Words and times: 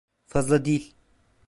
Fazla 0.27 0.65
değil. 0.65 0.95